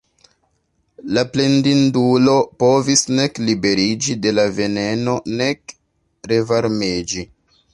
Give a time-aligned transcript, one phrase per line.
[1.17, 5.77] La plendindulo povis nek liberiĝi de la veneno nek
[6.33, 7.29] revarmiĝi.